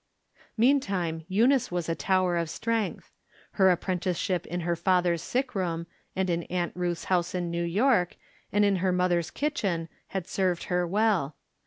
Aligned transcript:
Meantime, 0.57 1.23
Eunice 1.27 1.71
was 1.71 1.87
a 1.87 1.93
tower 1.93 2.35
of 2.35 2.49
strength. 2.49 3.11
Her 3.51 3.69
apprenticeship 3.69 4.47
in 4.47 4.61
her 4.61 4.75
father's 4.75 5.21
sick 5.21 5.53
room, 5.53 5.85
and 6.15 6.27
in 6.27 6.41
Aunt 6.45 6.71
Ruth's 6.75 7.03
house 7.03 7.35
in 7.35 7.51
New 7.51 7.61
York, 7.63 8.15
and 8.51 8.65
in 8.65 8.77
her 8.77 8.91
mother's 8.91 9.29
kitchen, 9.29 9.89
had 10.07 10.25
served 10.27 10.63
her 10.73 10.87
well. 10.87 11.35